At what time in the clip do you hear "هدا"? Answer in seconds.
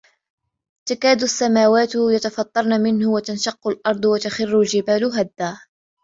5.05-5.57